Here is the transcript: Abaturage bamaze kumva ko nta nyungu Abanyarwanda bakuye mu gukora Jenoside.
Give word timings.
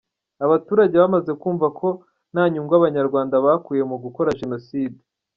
Abaturage 0.45 0.95
bamaze 1.01 1.31
kumva 1.41 1.67
ko 1.79 1.87
nta 2.33 2.43
nyungu 2.51 2.73
Abanyarwanda 2.79 3.35
bakuye 3.45 3.81
mu 3.89 3.97
gukora 4.03 4.37
Jenoside. 4.39 4.99